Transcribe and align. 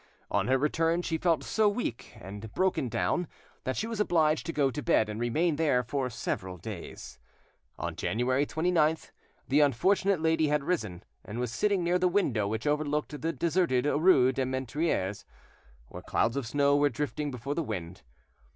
On 0.31 0.47
her 0.47 0.57
return 0.57 1.03
she 1.03 1.19
felt 1.19 1.43
so 1.43 1.69
weak 1.69 2.17
and 2.19 2.51
broken 2.55 2.89
down 2.89 3.27
that 3.65 3.77
she 3.77 3.85
was 3.85 3.99
obliged 3.99 4.47
to 4.47 4.51
go 4.51 4.71
to 4.71 4.81
bed 4.81 5.09
and 5.09 5.19
remain 5.19 5.57
there 5.57 5.83
for 5.83 6.09
several 6.09 6.57
days. 6.57 7.19
On 7.77 7.95
January 7.95 8.47
29th 8.47 9.11
the 9.47 9.59
unfortunate 9.59 10.19
lady 10.19 10.47
had 10.47 10.63
risen, 10.63 11.03
and 11.23 11.37
was 11.39 11.51
sitting 11.53 11.83
near 11.83 11.99
the 11.99 12.07
window 12.07 12.47
which 12.47 12.65
overlooked 12.65 13.21
the 13.21 13.31
deserted 13.31 13.85
rue 13.85 14.31
des 14.31 14.45
Menetriers, 14.45 15.23
where 15.89 16.01
clouds 16.01 16.35
of 16.35 16.47
snow 16.47 16.75
were 16.75 16.89
drifting 16.89 17.29
before 17.29 17.53
the 17.53 17.61
wind. 17.61 18.01